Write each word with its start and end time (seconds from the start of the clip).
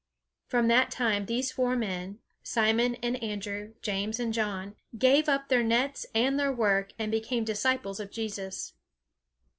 From 0.47 0.67
that 0.67 0.89
time 0.89 1.27
these 1.27 1.51
four 1.51 1.75
men, 1.75 2.17
Simon 2.41 2.95
and 3.03 3.21
Andrew, 3.21 3.75
James 3.83 4.19
and 4.19 4.33
John, 4.33 4.75
gave 4.97 5.29
up 5.29 5.47
their 5.47 5.61
nets 5.63 6.07
and 6.15 6.39
their 6.39 6.51
work, 6.51 6.91
and 6.97 7.11
became 7.11 7.43
disciples 7.43 7.99
of 7.99 8.09
Jesus. 8.09 8.73